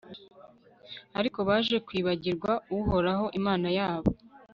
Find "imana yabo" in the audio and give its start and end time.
3.39-4.11